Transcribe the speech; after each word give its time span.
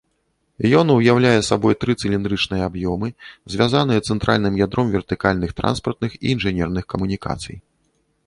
Ён 0.77 0.87
уяўляе 0.91 1.33
сабой 1.49 1.73
тры 1.83 1.91
цыліндрычныя 2.05 2.63
аб'ёмы, 2.69 3.09
звязаныя 3.55 4.03
цэнтральным 4.15 4.57
ядром 4.65 4.87
вертыкальных 4.95 5.51
транспартных 5.59 6.11
і 6.19 6.23
інжынерных 6.33 6.85
камунікацый. 6.95 7.57